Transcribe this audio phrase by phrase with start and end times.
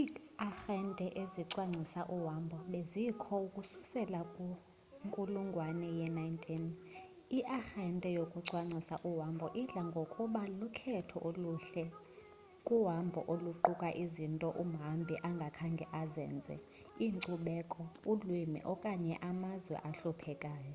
[0.00, 6.38] iiarhente zokucwangcisa uhambo bezikho ukususela kwinkulungwane ye-19
[7.38, 11.84] iarhente yokucwangcisa uhambo idla ngokuba lukhetho oluhle
[12.66, 16.54] kuhambo oluquka izinto umhambi angakhange azenze
[17.06, 17.80] inkcubeko
[18.12, 20.74] ulwimi okanye amazwe ahluphekayo